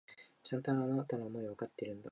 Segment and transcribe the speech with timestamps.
[0.41, 2.09] ちゃんと、あなたの思いはわかっているんだ。